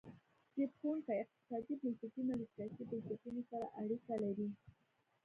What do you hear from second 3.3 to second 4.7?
سره اړیکه لري.